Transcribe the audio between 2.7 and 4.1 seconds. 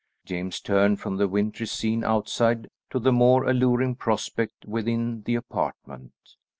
to the more alluring